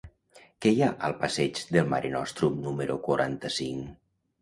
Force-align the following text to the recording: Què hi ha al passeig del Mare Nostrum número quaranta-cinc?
Què 0.65 0.71
hi 0.75 0.81
ha 0.85 0.89
al 1.09 1.13
passeig 1.19 1.63
del 1.77 1.93
Mare 1.93 2.13
Nostrum 2.17 2.59
número 2.67 2.99
quaranta-cinc? 3.11 3.97